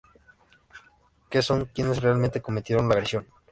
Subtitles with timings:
[1.29, 3.27] que son quienes realmente cometieron la agresión